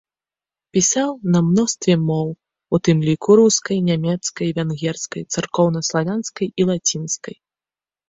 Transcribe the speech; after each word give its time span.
Пісаў 0.77 1.11
на 1.35 1.39
мностве 1.49 1.97
моў, 2.07 2.29
у 2.75 2.81
тым 2.89 2.97
ліку 3.09 3.31
рускай, 3.43 3.77
нямецкай, 3.93 4.47
венгерскай, 4.59 5.21
царкоўнаславянскай 5.37 6.47
і 6.59 6.73
лацінскай. 6.75 7.35